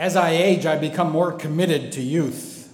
[0.00, 2.72] As I age, I become more committed to youth.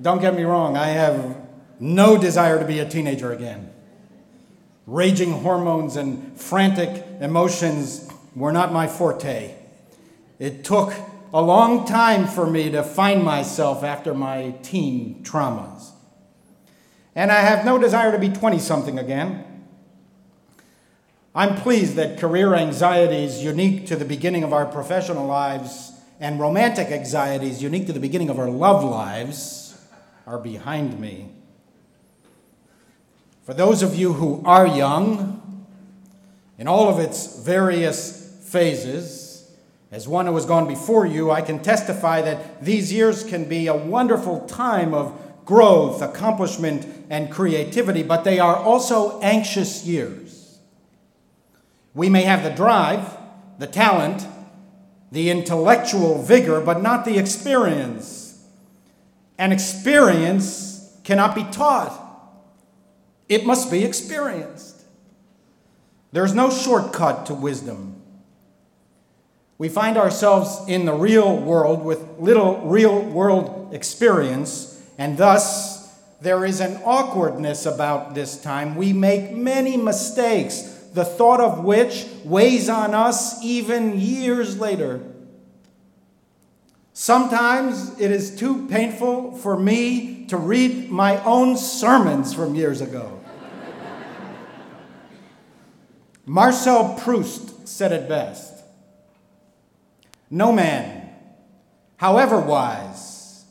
[0.00, 1.36] Don't get me wrong, I have
[1.80, 3.72] no desire to be a teenager again.
[4.86, 9.52] Raging hormones and frantic emotions were not my forte.
[10.38, 10.94] It took
[11.34, 15.90] a long time for me to find myself after my teen traumas.
[17.16, 19.44] And I have no desire to be 20 something again.
[21.34, 26.88] I'm pleased that career anxieties unique to the beginning of our professional lives and romantic
[26.88, 29.80] anxieties unique to the beginning of our love lives
[30.26, 31.30] are behind me.
[33.44, 35.66] For those of you who are young,
[36.58, 39.50] in all of its various phases,
[39.90, 43.68] as one who has gone before you, I can testify that these years can be
[43.68, 50.27] a wonderful time of growth, accomplishment, and creativity, but they are also anxious years.
[51.98, 53.18] We may have the drive,
[53.58, 54.24] the talent,
[55.10, 58.40] the intellectual vigor, but not the experience.
[59.36, 61.92] And experience cannot be taught,
[63.28, 64.80] it must be experienced.
[66.12, 68.00] There's no shortcut to wisdom.
[69.58, 76.44] We find ourselves in the real world with little real world experience, and thus there
[76.44, 78.76] is an awkwardness about this time.
[78.76, 85.00] We make many mistakes the thought of which weighs on us even years later.
[86.92, 93.20] Sometimes it is too painful for me to read my own sermons from years ago.
[96.26, 98.64] Marcel Proust said it best
[100.30, 101.10] No man,
[101.98, 103.44] however wise,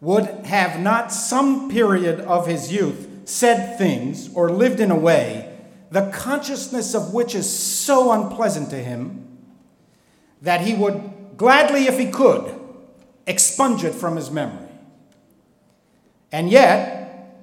[0.00, 5.47] would have not some period of his youth said things or lived in a way
[5.90, 9.26] the consciousness of which is so unpleasant to him
[10.42, 12.54] that he would gladly, if he could,
[13.26, 14.68] expunge it from his memory.
[16.30, 17.34] And yet,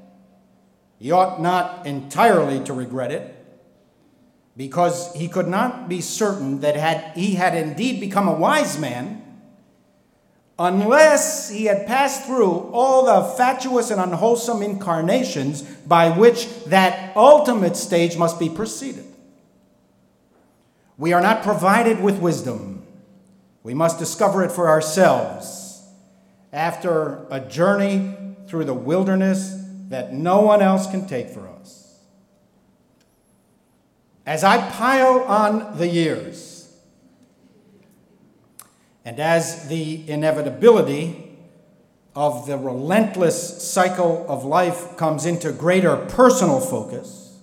[0.99, 3.31] he ought not entirely to regret it,
[4.55, 9.24] because he could not be certain that had he had indeed become a wise man
[10.57, 17.75] unless he had passed through all the fatuous and unwholesome incarnations by which that ultimate
[17.75, 19.05] stage must be preceded.
[20.97, 22.85] We are not provided with wisdom.
[23.63, 25.83] We must discover it for ourselves
[26.53, 28.15] after a journey
[28.47, 31.99] through the wilderness that no one else can take for us.
[34.25, 36.54] As I pile on the years,
[39.05, 41.37] and as the inevitability
[42.15, 47.37] of the relentless cycle of life comes into greater personal focus,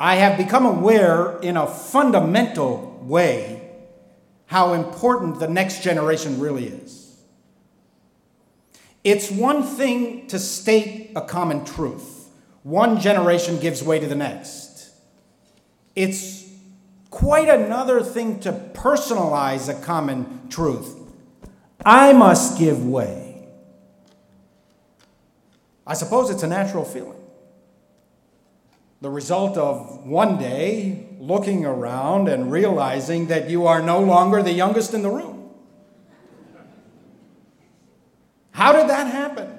[0.00, 3.70] I have become aware in a fundamental way
[4.46, 7.20] how important the next generation really is.
[9.04, 12.28] It's one thing to state a common truth,
[12.62, 14.90] one generation gives way to the next.
[15.94, 16.45] It's
[17.16, 20.98] quite another thing to personalize a common truth.
[21.82, 23.48] I must give way.
[25.86, 27.16] I suppose it's a natural feeling.
[29.00, 34.52] The result of one day looking around and realizing that you are no longer the
[34.52, 35.48] youngest in the room.
[38.50, 39.58] How did that happen?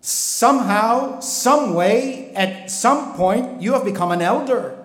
[0.00, 4.78] Somehow, some way, at some point, you have become an elder.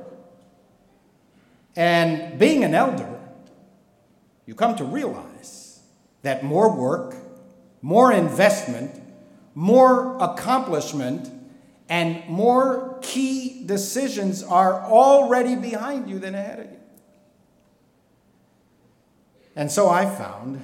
[1.80, 3.08] And being an elder,
[4.46, 5.80] you come to realize
[6.24, 7.16] that more work,
[7.82, 9.02] more investment,
[9.56, 11.30] more accomplishment,
[11.88, 16.80] and more key decisions are already behind you than ahead of you.
[19.56, 20.60] And so I found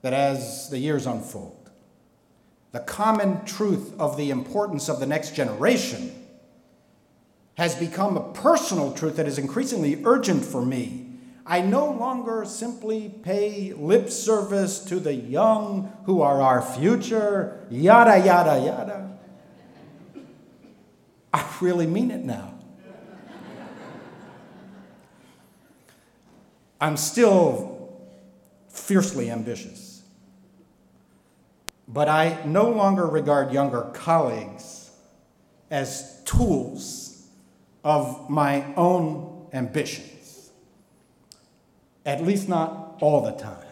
[0.00, 1.68] that as the years unfold,
[2.72, 6.17] the common truth of the importance of the next generation
[7.58, 11.04] has become a personal truth that is increasingly urgent for me.
[11.44, 18.24] I no longer simply pay lip service to the young who are our future, yada,
[18.24, 19.18] yada, yada.
[21.34, 22.54] I really mean it now.
[26.80, 28.06] I'm still
[28.68, 30.04] fiercely ambitious.
[31.88, 34.92] But I no longer regard younger colleagues
[35.72, 37.07] as tools
[37.88, 40.50] of my own ambitions.
[42.04, 43.64] At least not all the time.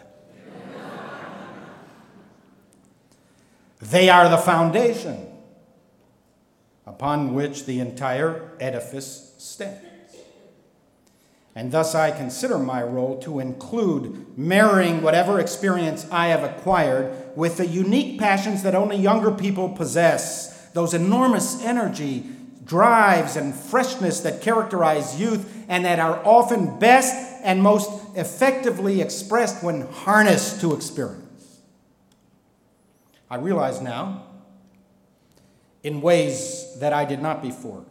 [3.79, 5.27] they are the foundation
[6.87, 9.85] upon which the entire edifice stands.
[11.55, 17.57] and thus I consider my role to include marrying whatever experience I have acquired with
[17.57, 22.25] the unique passions that only younger people possess, those enormous energy,
[22.67, 29.63] drives, and freshness that characterize youth and that are often best and most effectively expressed
[29.63, 31.59] when harnessed to experience.
[33.29, 34.23] I realize now,
[35.83, 37.85] in ways that I did not before,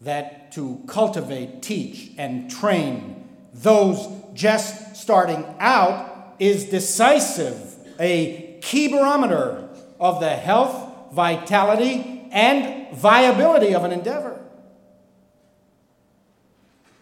[0.00, 9.68] that to cultivate, teach, and train those just starting out is decisive, a key barometer
[10.00, 14.38] of the health, vitality, and viability of an endeavor.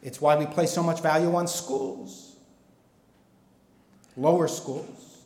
[0.03, 2.37] It's why we place so much value on schools,
[4.17, 5.23] lower schools,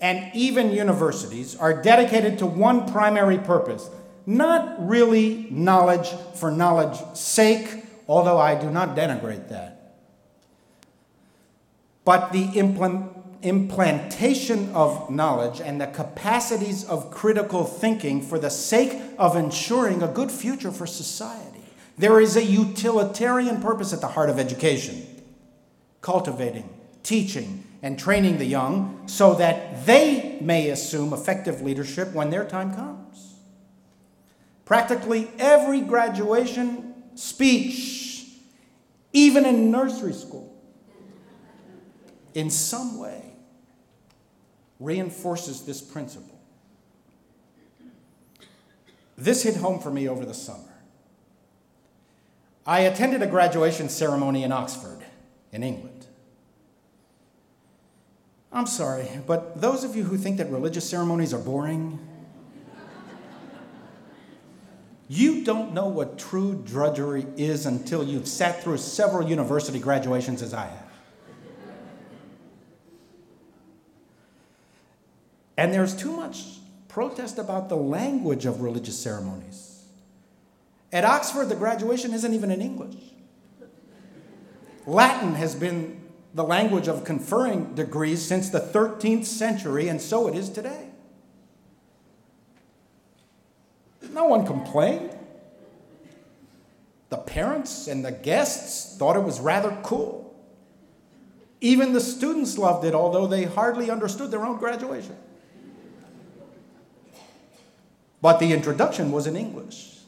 [0.00, 3.88] and even universities are dedicated to one primary purpose
[4.26, 9.96] not really knowledge for knowledge's sake, although I do not denigrate that,
[12.04, 13.13] but the implement,
[13.44, 20.08] implantation of knowledge and the capacities of critical thinking for the sake of ensuring a
[20.08, 21.60] good future for society.
[21.96, 25.06] There is a utilitarian purpose at the heart of education
[26.00, 26.68] cultivating,
[27.02, 32.74] teaching, and training the young so that they may assume effective leadership when their time
[32.74, 33.36] comes.
[34.66, 38.26] Practically every graduation speech,
[39.14, 40.54] even in nursery school,
[42.34, 43.33] in some way
[44.80, 46.38] reinforces this principle.
[49.16, 50.74] This hit home for me over the summer.
[52.66, 55.04] I attended a graduation ceremony in Oxford,
[55.52, 56.06] in England.
[58.52, 61.98] I'm sorry, but those of you who think that religious ceremonies are boring,
[65.08, 70.54] you don't know what true drudgery is until you've sat through several university graduations as
[70.54, 70.83] I have.
[75.56, 76.44] And there's too much
[76.88, 79.84] protest about the language of religious ceremonies.
[80.92, 82.96] At Oxford, the graduation isn't even in English.
[84.86, 86.00] Latin has been
[86.34, 90.88] the language of conferring degrees since the 13th century, and so it is today.
[94.10, 95.16] No one complained.
[97.08, 100.34] The parents and the guests thought it was rather cool.
[101.60, 105.16] Even the students loved it, although they hardly understood their own graduation.
[108.24, 109.98] But the introduction was in English.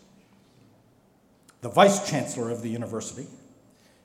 [1.60, 3.26] The vice chancellor of the university,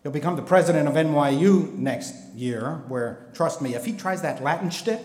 [0.04, 4.44] he'll become the president of NYU next year, where, trust me, if he tries that
[4.44, 5.00] Latin shtick,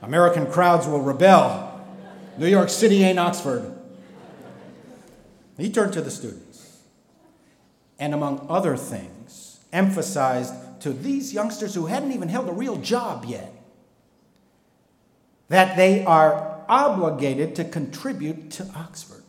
[0.00, 1.86] American crowds will rebel.
[2.38, 3.70] New York City ain't Oxford.
[5.58, 6.80] He turned to the students
[7.98, 13.26] and, among other things, emphasized to these youngsters who hadn't even held a real job
[13.26, 13.52] yet
[15.48, 19.22] that they are obligated to contribute to Oxford.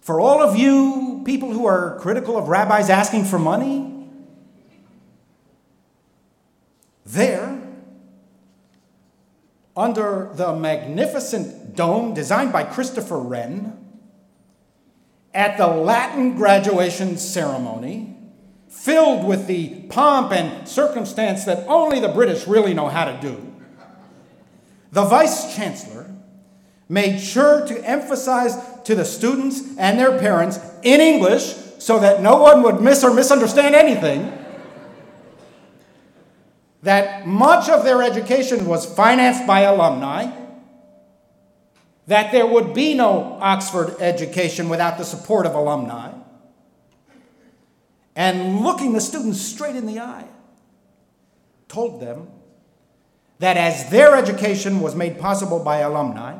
[0.00, 4.08] For all of you people who are critical of rabbis asking for money,
[7.04, 7.60] there
[9.76, 13.78] under the magnificent dome designed by Christopher Wren
[15.32, 18.16] at the Latin graduation ceremony,
[18.68, 23.51] filled with the pomp and circumstance that only the British really know how to do.
[24.92, 26.10] The vice chancellor
[26.88, 32.36] made sure to emphasize to the students and their parents in English so that no
[32.36, 34.38] one would miss or misunderstand anything
[36.82, 40.30] that much of their education was financed by alumni,
[42.08, 46.12] that there would be no Oxford education without the support of alumni,
[48.16, 50.26] and looking the students straight in the eye,
[51.68, 52.28] told them
[53.42, 56.38] that as their education was made possible by alumni,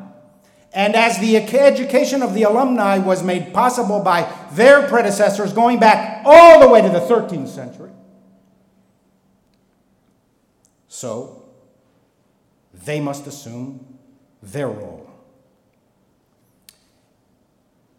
[0.71, 6.21] and as the education of the alumni was made possible by their predecessors going back
[6.23, 7.91] all the way to the 13th century,
[10.87, 11.43] so
[12.73, 13.97] they must assume
[14.41, 15.09] their role.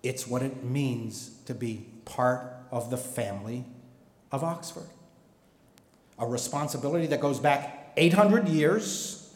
[0.02, 3.66] It's what it means to be part of the family
[4.32, 4.88] of Oxford.
[6.18, 9.32] A responsibility that goes back 800 years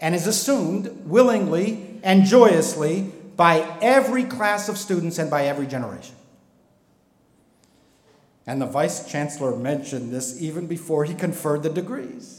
[0.00, 6.14] and is assumed willingly and joyously by every class of students and by every generation.
[8.46, 12.38] And the vice chancellor mentioned this even before he conferred the degrees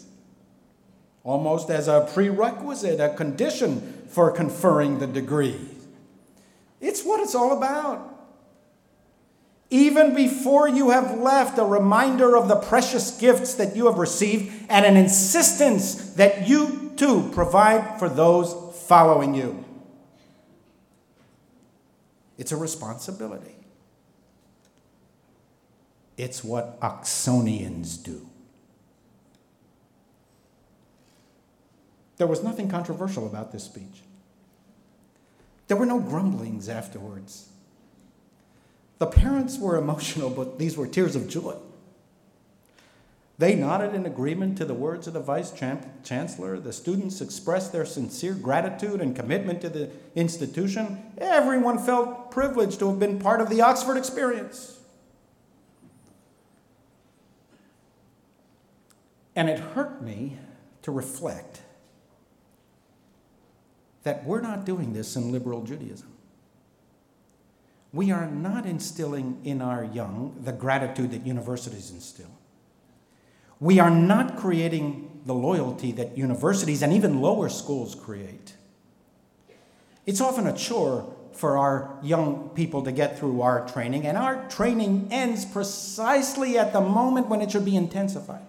[1.23, 5.59] almost as a prerequisite, a condition for conferring the degree.
[6.81, 8.18] It's what it's all about.
[9.71, 14.65] Even before you have left, a reminder of the precious gifts that you have received
[14.67, 18.55] and an insistence that you too provide for those
[18.87, 19.63] following you.
[22.37, 23.55] It's a responsibility.
[26.17, 28.27] It's what Oxonians do.
[32.17, 34.01] There was nothing controversial about this speech.
[35.67, 37.47] There were no grumblings afterwards.
[38.99, 41.55] The parents were emotional, but these were tears of joy.
[43.37, 45.53] They nodded in agreement to the words of the vice
[46.03, 46.59] chancellor.
[46.59, 51.13] The students expressed their sincere gratitude and commitment to the institution.
[51.17, 54.77] Everyone felt privileged to have been part of the Oxford experience.
[59.37, 60.37] And it hurt me
[60.81, 61.61] to reflect
[64.03, 66.11] that we're not doing this in liberal Judaism.
[67.91, 72.31] We are not instilling in our young the gratitude that universities instill.
[73.59, 78.53] We are not creating the loyalty that universities and even lower schools create.
[80.05, 84.47] It's often a chore for our young people to get through our training, and our
[84.49, 88.41] training ends precisely at the moment when it should be intensified.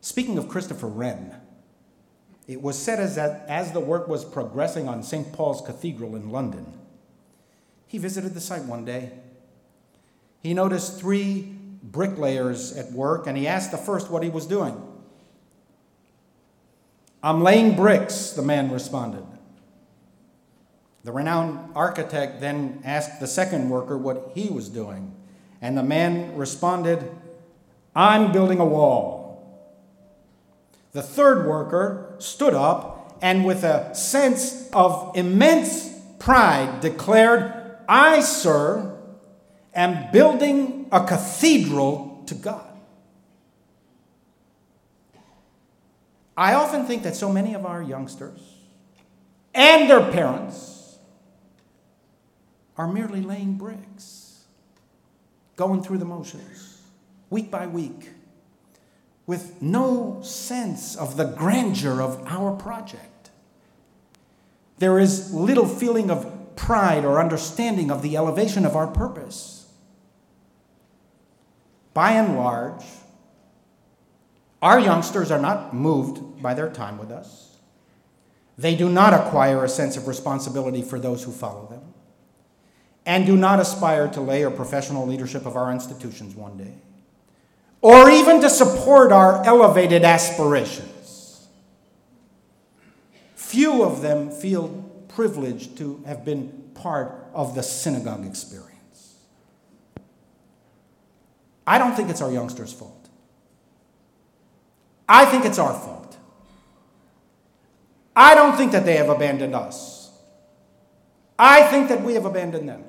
[0.00, 1.34] Speaking of Christopher Wren,
[2.46, 5.32] it was said as, that, as the work was progressing on St.
[5.32, 6.72] Paul's Cathedral in London,
[7.94, 9.12] he visited the site one day.
[10.40, 14.82] He noticed three bricklayers at work and he asked the first what he was doing.
[17.22, 19.24] I'm laying bricks, the man responded.
[21.04, 25.14] The renowned architect then asked the second worker what he was doing,
[25.62, 27.08] and the man responded,
[27.94, 29.70] I'm building a wall.
[30.90, 38.98] The third worker stood up and, with a sense of immense pride, declared, I, sir,
[39.74, 42.66] am building a cathedral to God.
[46.36, 48.40] I often think that so many of our youngsters
[49.54, 50.98] and their parents
[52.76, 54.44] are merely laying bricks,
[55.54, 56.82] going through the motions,
[57.30, 58.10] week by week
[59.26, 63.30] with no sense of the grandeur of our project.
[64.78, 69.66] There is little feeling of pride or understanding of the elevation of our purpose.
[71.92, 72.84] By and large,
[74.62, 77.56] our youngsters are not moved by their time with us.
[78.56, 81.82] They do not acquire a sense of responsibility for those who follow them,
[83.04, 86.74] and do not aspire to lay or professional leadership of our institutions one day
[87.84, 91.46] or even to support our elevated aspirations.
[93.36, 94.83] Few of them feel
[95.14, 99.16] privileged to have been part of the synagogue experience.
[101.66, 103.08] I don't think it's our youngsters' fault.
[105.08, 106.16] I think it's our fault.
[108.16, 110.10] I don't think that they have abandoned us.
[111.38, 112.84] I think that we have abandoned them.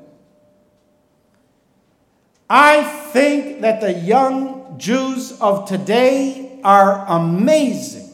[2.49, 8.04] I think that the young Jews of today are amazing.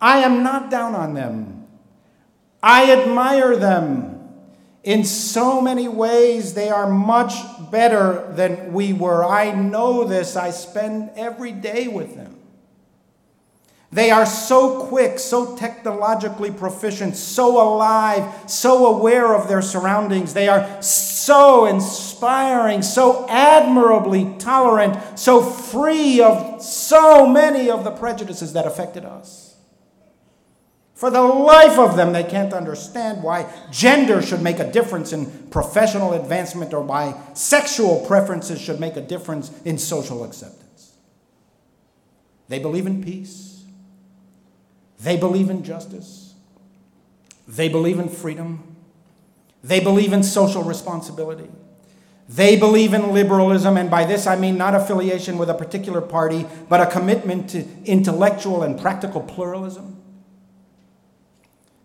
[0.00, 1.66] I am not down on them.
[2.62, 4.14] I admire them.
[4.84, 7.34] In so many ways, they are much
[7.70, 9.24] better than we were.
[9.24, 10.36] I know this.
[10.36, 12.36] I spend every day with them.
[13.90, 20.34] They are so quick, so technologically proficient, so alive, so aware of their surroundings.
[20.34, 28.52] They are so inspiring, so admirably tolerant, so free of so many of the prejudices
[28.52, 29.47] that affected us.
[30.98, 35.26] For the life of them, they can't understand why gender should make a difference in
[35.48, 40.96] professional advancement or why sexual preferences should make a difference in social acceptance.
[42.48, 43.62] They believe in peace.
[44.98, 46.34] They believe in justice.
[47.46, 48.74] They believe in freedom.
[49.62, 51.48] They believe in social responsibility.
[52.28, 56.44] They believe in liberalism, and by this I mean not affiliation with a particular party,
[56.68, 59.97] but a commitment to intellectual and practical pluralism.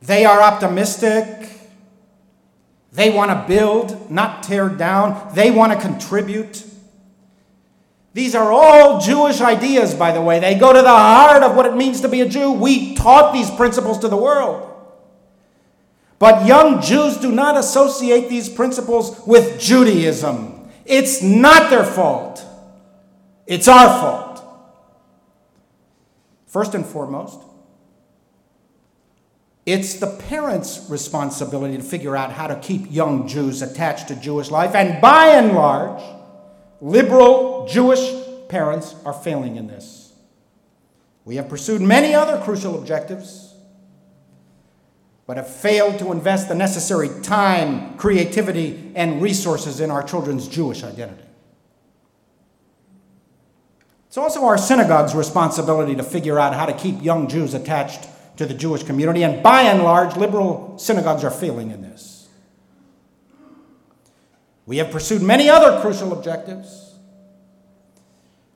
[0.03, 1.49] They are optimistic.
[2.91, 5.31] They want to build, not tear down.
[5.33, 6.65] They want to contribute.
[8.13, 10.39] These are all Jewish ideas, by the way.
[10.39, 12.51] They go to the heart of what it means to be a Jew.
[12.51, 14.69] We taught these principles to the world.
[16.19, 20.69] But young Jews do not associate these principles with Judaism.
[20.85, 22.45] It's not their fault,
[23.47, 24.29] it's our fault.
[26.45, 27.39] First and foremost,
[29.65, 34.51] It's the parents' responsibility to figure out how to keep young Jews attached to Jewish
[34.51, 36.03] life, and by and large,
[36.81, 38.01] liberal Jewish
[38.49, 40.13] parents are failing in this.
[41.23, 43.55] We have pursued many other crucial objectives,
[45.25, 50.83] but have failed to invest the necessary time, creativity, and resources in our children's Jewish
[50.83, 51.23] identity.
[54.07, 58.05] It's also our synagogue's responsibility to figure out how to keep young Jews attached
[58.37, 62.27] to the Jewish community, and by and large, liberal synagogues are failing in this.
[64.65, 66.95] We have pursued many other crucial objectives,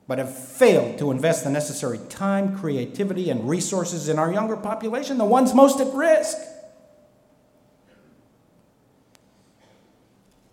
[0.06, 5.18] but have failed to invest the necessary time, creativity, and resources in our younger population,
[5.18, 6.38] the ones most at risk.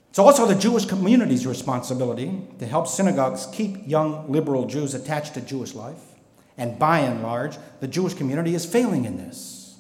[0.10, 5.41] It's also the Jewish community's responsibility to help synagogues keep young liberal Jews attached to
[5.41, 6.15] Jewish life.
[6.58, 9.78] And by and large, the Jewish community is failing in this.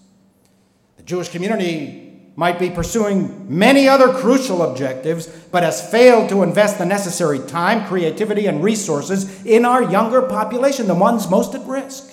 [0.97, 2.05] The Jewish community
[2.35, 7.87] might be pursuing many other crucial objectives, but has failed to invest the necessary time,
[7.87, 12.11] creativity, and resources in our younger population, the ones most at risk.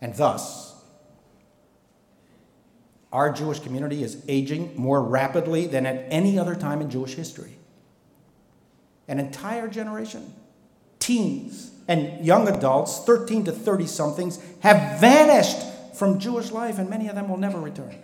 [0.00, 0.74] And thus,
[3.12, 7.58] our Jewish community is aging more rapidly than at any other time in Jewish history.
[9.06, 10.32] An entire generation,
[10.98, 15.58] teens and young adults, 13 to 30 somethings, have vanished
[15.94, 17.96] from Jewish life, and many of them will never return.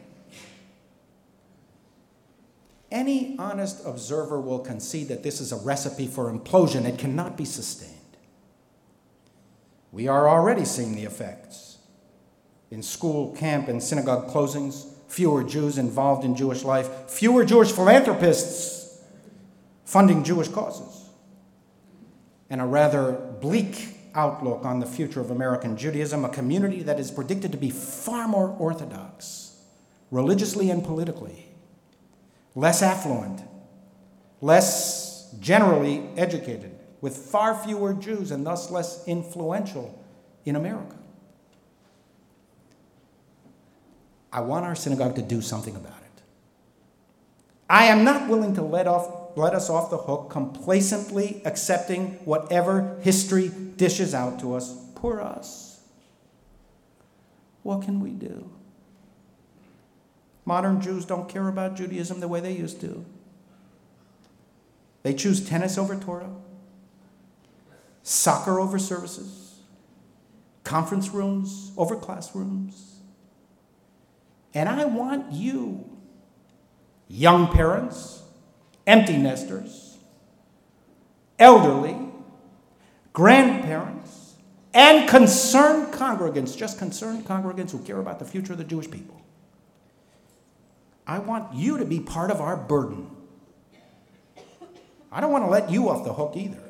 [2.90, 6.86] Any honest observer will concede that this is a recipe for implosion.
[6.86, 7.94] It cannot be sustained.
[9.92, 11.78] We are already seeing the effects
[12.70, 19.00] in school, camp, and synagogue closings fewer Jews involved in Jewish life, fewer Jewish philanthropists
[19.84, 21.08] funding Jewish causes,
[22.50, 27.10] and a rather bleak outlook on the future of American Judaism, a community that is
[27.10, 29.60] predicted to be far more orthodox,
[30.10, 31.48] religiously and politically,
[32.54, 33.42] less affluent,
[34.40, 40.02] less generally educated, with far fewer Jews and thus less influential
[40.44, 40.96] in America.
[44.32, 46.22] I want our synagogue to do something about it.
[47.70, 52.98] I am not willing to let, off, let us off the hook complacently accepting whatever
[53.02, 54.76] history dishes out to us.
[54.94, 55.80] Poor us.
[57.62, 58.50] What can we do?
[60.44, 63.04] Modern Jews don't care about Judaism the way they used to.
[65.02, 66.30] They choose tennis over Torah,
[68.02, 69.60] soccer over services,
[70.64, 72.88] conference rooms over classrooms
[74.54, 75.88] and I want you,
[77.06, 78.22] young parents,
[78.88, 79.98] empty nesters,
[81.38, 81.96] elderly,
[83.12, 84.34] grandparents,
[84.72, 89.20] and concerned congregants, just concerned congregants who care about the future of the Jewish people.
[91.06, 93.10] I want you to be part of our burden.
[95.12, 96.62] I don't want to let you off the hook either.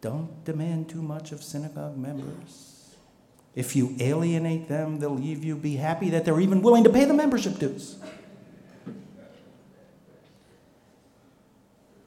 [0.00, 2.94] Don't demand too much of synagogue members.
[3.54, 5.56] If you alienate them, they'll leave you.
[5.56, 7.96] Be happy that they're even willing to pay the membership dues.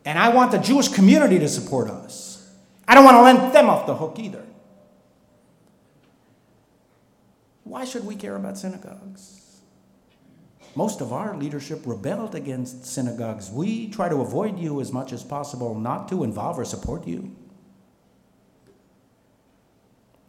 [0.06, 2.50] And I want the Jewish community to support us.
[2.88, 4.44] I don't want to let them off the hook either.
[7.64, 9.62] Why should we care about synagogues?
[10.76, 13.52] Most of our leadership rebelled against synagogues.
[13.52, 17.36] We try to avoid you as much as possible, not to involve or support you.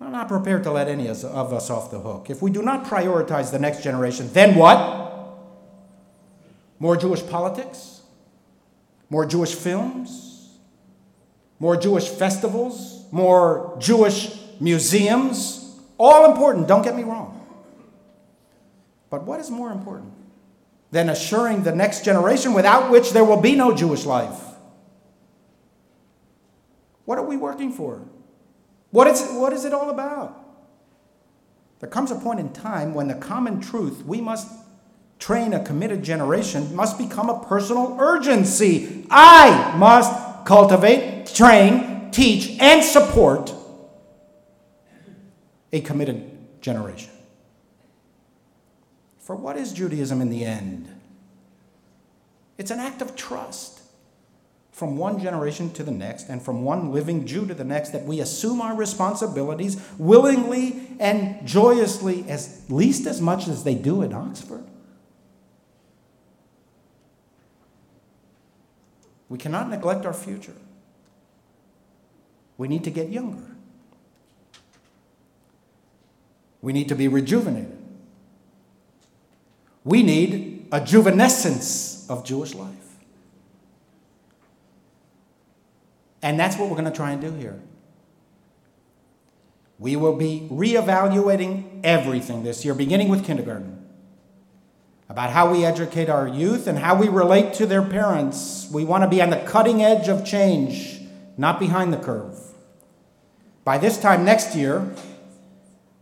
[0.00, 2.30] I'm not prepared to let any of us off the hook.
[2.30, 5.38] If we do not prioritize the next generation, then what?
[6.78, 7.99] More Jewish politics?
[9.10, 10.56] More Jewish films?
[11.58, 13.04] More Jewish festivals?
[13.10, 15.78] More Jewish museums?
[15.98, 17.36] All important, don't get me wrong.
[19.10, 20.12] But what is more important
[20.92, 24.40] than assuring the next generation without which there will be no Jewish life?
[27.04, 28.02] What are we working for?
[28.92, 30.36] What is, it, what is it all about?
[31.80, 34.46] There comes a point in time when the common truth we must
[35.20, 39.06] train a committed generation must become a personal urgency.
[39.10, 43.54] I must cultivate, train, teach, and support
[45.72, 47.12] a committed generation.
[49.20, 50.88] For what is Judaism in the end?
[52.58, 53.80] It's an act of trust
[54.72, 58.04] from one generation to the next and from one living Jew to the next that
[58.04, 64.12] we assume our responsibilities willingly and joyously, as least as much as they do at
[64.12, 64.64] Oxford.
[69.30, 70.56] We cannot neglect our future.
[72.58, 73.46] We need to get younger.
[76.60, 77.78] We need to be rejuvenated.
[79.84, 82.74] We need a juvenescence of Jewish life.
[86.22, 87.58] And that's what we're going to try and do here.
[89.78, 93.79] We will be reevaluating everything this year, beginning with kindergarten,
[95.10, 98.68] about how we educate our youth and how we relate to their parents.
[98.72, 101.00] We want to be on the cutting edge of change,
[101.36, 102.38] not behind the curve.
[103.64, 104.88] By this time next year,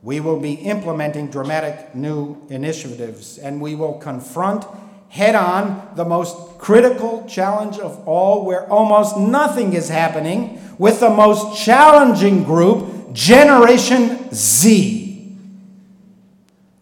[0.02, 4.66] we will be implementing dramatic new initiatives and we will confront
[5.08, 11.08] head on the most critical challenge of all, where almost nothing is happening, with the
[11.08, 15.34] most challenging group, Generation Z.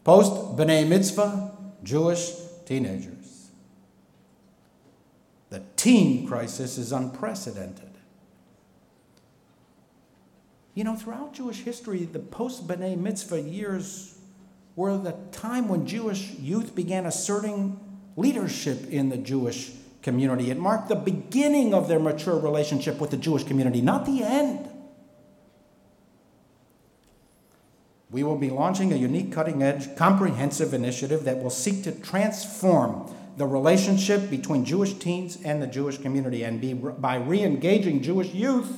[0.03, 1.56] Post B'nai Mitzvah
[1.87, 2.33] Jewish
[2.65, 3.51] teenagers.
[5.51, 7.91] The teen crisis is unprecedented.
[10.75, 14.19] You know, throughout Jewish history, the post B'nai Mitzvah years
[14.75, 17.79] were the time when Jewish youth began asserting
[18.17, 19.71] leadership in the Jewish
[20.03, 20.51] community.
[20.51, 24.69] It marked the beginning of their mature relationship with the Jewish community, not the end.
[28.11, 33.13] We will be launching a unique, cutting edge, comprehensive initiative that will seek to transform
[33.37, 36.43] the relationship between Jewish teens and the Jewish community.
[36.45, 38.73] And be, by re engaging Jewish youth,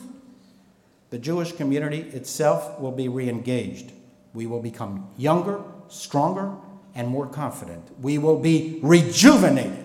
[1.10, 3.92] the Jewish community itself will be re engaged.
[4.34, 6.54] We will become younger, stronger,
[6.94, 7.88] and more confident.
[8.00, 9.84] We will be rejuvenated,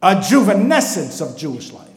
[0.00, 1.88] a juvenescence of Jewish life.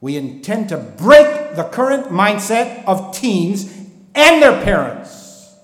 [0.00, 3.73] We intend to break the current mindset of teens
[4.14, 5.54] and their parents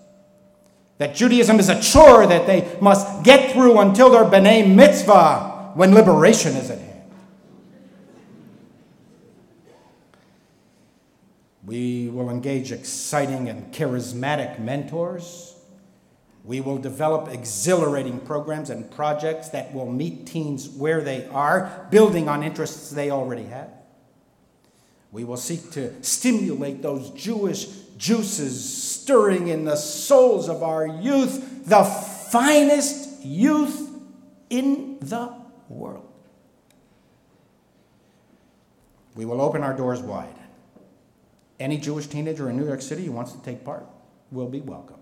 [0.98, 5.94] that Judaism is a chore that they must get through until their B'nai Mitzvah when
[5.94, 7.10] liberation is at hand.
[11.64, 15.50] We will engage exciting and charismatic mentors
[16.44, 22.28] we will develop exhilarating programs and projects that will meet teens where they are, building
[22.28, 23.68] on interests they already have.
[25.12, 27.66] We will seek to stimulate those Jewish
[28.00, 33.90] juices stirring in the souls of our youth, the finest youth
[34.48, 35.32] in the
[35.68, 36.10] world.
[39.14, 40.34] We will open our doors wide.
[41.58, 43.84] Any Jewish teenager in New York City who wants to take part
[44.30, 44.96] will be welcome.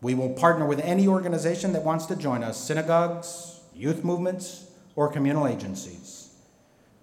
[0.00, 5.12] We will partner with any organization that wants to join us synagogues, youth movements, or
[5.12, 6.34] communal agencies.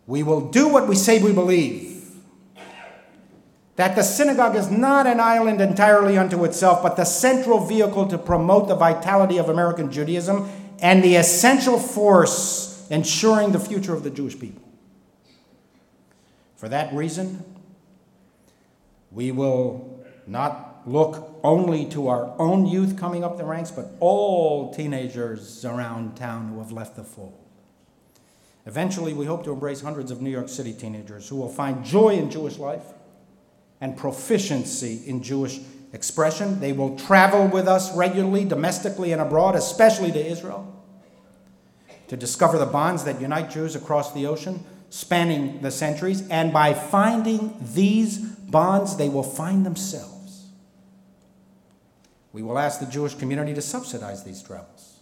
[0.07, 1.98] We will do what we say we believe.
[3.79, 8.17] That the synagogue is not an island entirely unto itself, but the central vehicle to
[8.17, 10.49] promote the vitality of American Judaism
[10.81, 14.61] and the essential force ensuring the future of the Jewish people.
[16.57, 17.41] For that reason,
[19.11, 24.73] we will not look only to our own youth coming up the ranks, but all
[24.73, 27.39] teenagers around town who have left the fold.
[28.65, 32.09] Eventually, we hope to embrace hundreds of New York City teenagers who will find joy
[32.09, 32.83] in Jewish life
[33.81, 35.59] and proficiency in Jewish
[35.93, 36.59] expression.
[36.59, 40.83] They will travel with us regularly, domestically and abroad, especially to Israel,
[42.07, 46.27] to discover the bonds that unite Jews across the ocean, spanning the centuries.
[46.29, 50.19] And by finding these bonds, they will find themselves
[52.31, 54.99] we will ask the Jewish community to subsidize these travels.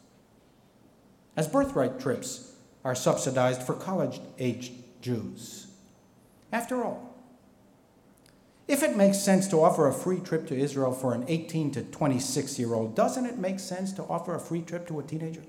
[1.36, 5.68] As birthright trips are subsidized for college aged Jews.
[6.52, 7.07] After all,
[8.68, 11.84] if it makes sense to offer a free trip to Israel for an 18 to
[11.84, 15.42] 26 year old, doesn't it make sense to offer a free trip to a teenager?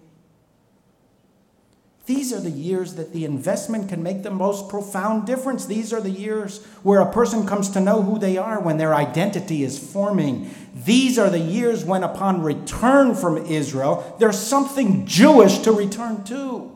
[2.09, 5.67] These are the years that the investment can make the most profound difference.
[5.67, 8.95] These are the years where a person comes to know who they are when their
[8.95, 10.51] identity is forming.
[10.75, 16.75] These are the years when, upon return from Israel, there's something Jewish to return to.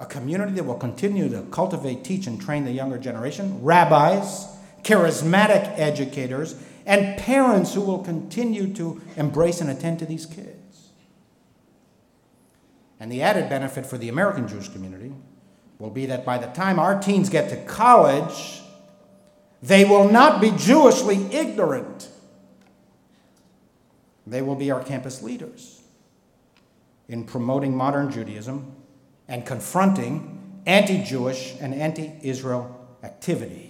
[0.00, 4.51] A community that will continue to cultivate, teach, and train the younger generation, rabbis,
[4.82, 10.90] charismatic educators, and parents who will continue to embrace and attend to these kids.
[12.98, 15.12] And the added benefit for the American Jewish community
[15.78, 18.62] will be that by the time our teens get to college,
[19.62, 22.08] they will not be Jewishly ignorant.
[24.26, 25.82] They will be our campus leaders
[27.08, 28.74] in promoting modern Judaism
[29.28, 33.61] and confronting anti Jewish and anti Israel activity.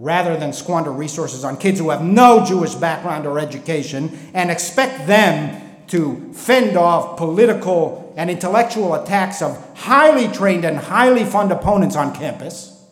[0.00, 5.06] Rather than squander resources on kids who have no Jewish background or education and expect
[5.06, 11.96] them to fend off political and intellectual attacks of highly trained and highly funded opponents
[11.96, 12.82] on campus.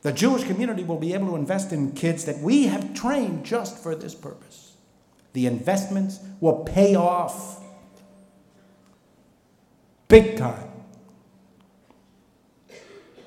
[0.00, 3.82] The Jewish community will be able to invest in kids that we have trained just
[3.82, 4.72] for this purpose.
[5.34, 7.62] The investments will pay off
[10.08, 10.75] big time.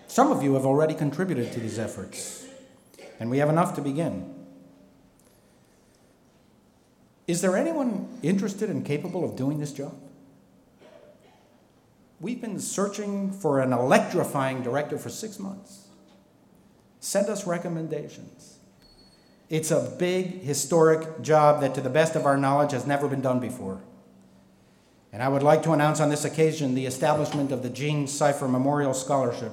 [0.10, 2.48] Some of you have already contributed to these efforts,
[3.20, 4.34] and we have enough to begin.
[7.28, 9.96] Is there anyone interested and capable of doing this job?
[12.20, 15.90] We've been searching for an electrifying director for six months.
[17.00, 18.58] Send us recommendations.
[19.48, 23.22] It's a big, historic job that, to the best of our knowledge, has never been
[23.22, 23.80] done before.
[25.14, 28.48] And I would like to announce on this occasion the establishment of the Jean Cipher
[28.48, 29.52] Memorial Scholarship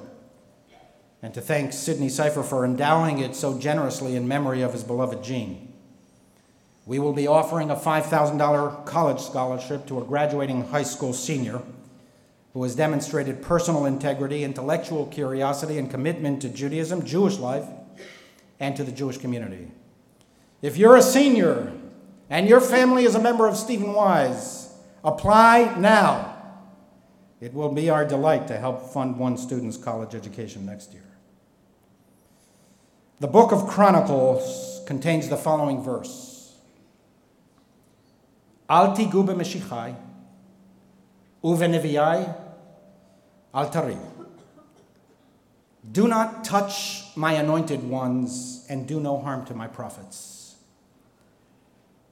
[1.21, 5.23] and to thank Sidney Cipher for endowing it so generously in memory of his beloved
[5.23, 5.73] Jean.
[6.85, 11.61] We will be offering a $5,000 college scholarship to a graduating high school senior
[12.53, 17.65] who has demonstrated personal integrity, intellectual curiosity, and commitment to Judaism, Jewish life,
[18.59, 19.69] and to the Jewish community.
[20.61, 21.73] If you're a senior
[22.29, 26.36] and your family is a member of Stephen Wise, apply now.
[27.39, 31.03] It will be our delight to help fund one student's college education next year.
[33.19, 36.55] The book of Chronicles contains the following verse
[38.69, 39.95] Al tigu b'meshichai
[41.43, 42.35] uveneviai
[43.53, 43.99] al.
[45.89, 50.55] Do not touch my anointed ones and do no harm to my prophets.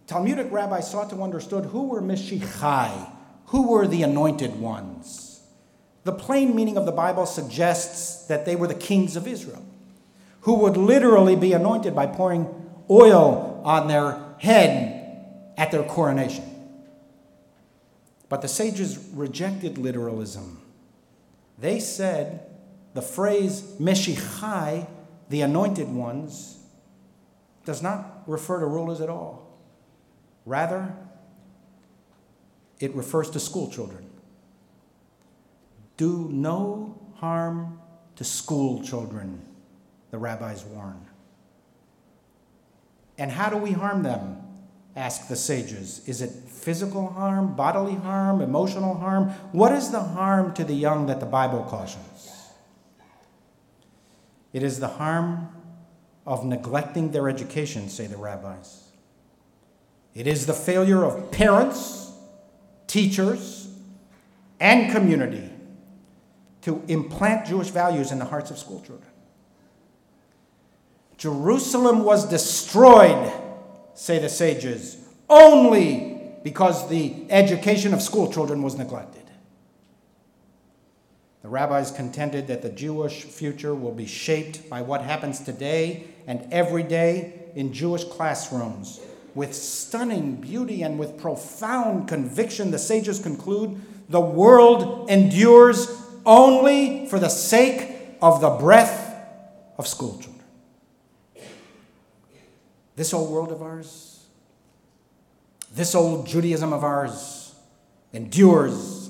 [0.08, 3.12] Talmudic rabbis sought to understand who were Meshichai,
[3.48, 5.42] who were the anointed ones.
[6.04, 9.66] The plain meaning of the Bible suggests that they were the kings of Israel
[10.46, 12.48] who would literally be anointed by pouring
[12.88, 15.26] oil on their head
[15.58, 16.44] at their coronation.
[18.30, 20.62] But the sages rejected literalism.
[21.58, 22.46] They said
[22.94, 24.88] the phrase Meshichai,
[25.30, 26.60] the anointed ones,
[27.66, 29.60] does not refer to rulers at all.
[30.46, 30.96] Rather,
[32.80, 34.10] it refers to school children.
[35.98, 37.80] Do no harm
[38.16, 39.42] to school children
[40.12, 41.06] the rabbis warn.
[43.18, 44.42] And how do we harm them?
[44.96, 46.08] Ask the sages.
[46.08, 49.30] Is it physical harm, bodily harm, emotional harm?
[49.52, 52.32] What is the harm to the young that the Bible cautions?
[54.54, 55.50] It is the harm
[56.26, 58.90] of neglecting their education, say the rabbis.
[60.14, 62.05] It is the failure of parents,
[62.96, 63.68] teachers,
[64.62, 65.50] and community
[66.62, 69.12] to implant Jewish values in the hearts of schoolchildren.
[71.18, 73.34] Jerusalem was destroyed,
[73.96, 79.30] say the sages, only because the education of school children was neglected.
[81.42, 86.48] The rabbis contended that the Jewish future will be shaped by what happens today and
[86.50, 89.02] every day in Jewish classrooms.
[89.36, 97.20] With stunning beauty and with profound conviction, the sages conclude the world endures only for
[97.20, 99.14] the sake of the breath
[99.78, 100.36] of schoolchildren.
[102.96, 104.26] This old world of ours,
[105.74, 107.56] this old Judaism of ours,
[108.14, 109.10] endures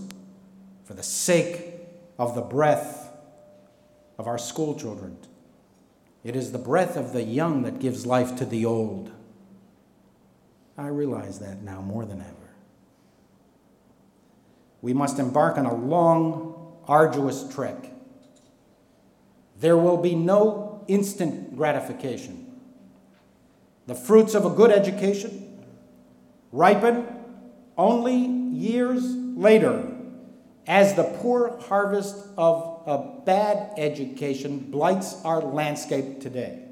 [0.85, 1.65] for the sake
[2.17, 3.11] of the breath
[4.17, 5.17] of our school children.
[6.23, 9.11] It is the breath of the young that gives life to the old.
[10.77, 12.31] I realize that now more than ever.
[14.81, 17.91] We must embark on a long, arduous trek.
[19.59, 22.59] There will be no instant gratification.
[23.87, 25.63] The fruits of a good education
[26.51, 27.07] ripen
[27.77, 29.91] only years later
[30.67, 36.63] as the poor harvest of a bad education blights our landscape today.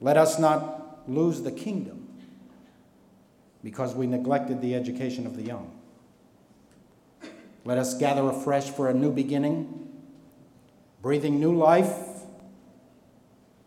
[0.00, 2.08] Let us not lose the kingdom
[3.62, 5.70] because we neglected the education of the young.
[7.64, 9.88] Let us gather afresh for a new beginning,
[11.00, 11.94] breathing new life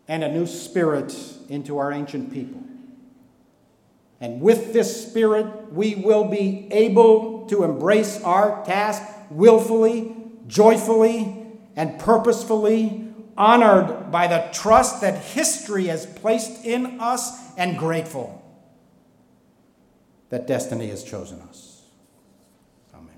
[0.06, 1.16] and a new spirit
[1.48, 2.62] into our ancient people.
[4.20, 10.14] And with this spirit, we will be able to embrace our task willfully,
[10.46, 11.46] joyfully,
[11.76, 13.07] and purposefully,
[13.38, 18.44] honored by the trust that history has placed in us, and grateful
[20.28, 21.82] that destiny has chosen us.
[22.94, 23.14] Amen.